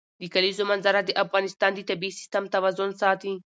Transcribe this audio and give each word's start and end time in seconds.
د 0.21 0.23
کلیزو 0.33 0.63
منظره 0.71 0.99
د 1.03 1.11
افغانستان 1.23 1.71
د 1.73 1.79
طبعي 1.89 2.11
سیسټم 2.19 2.43
توازن 2.55 2.89
ساتي. 3.01 3.33